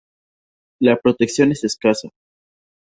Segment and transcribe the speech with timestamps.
[0.79, 2.09] La protección es escasa.